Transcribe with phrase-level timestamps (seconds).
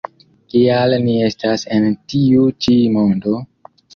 [0.53, 3.37] Kial ni estas en tiu ĉi mondo?